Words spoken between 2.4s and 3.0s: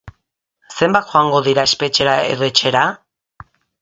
etxera?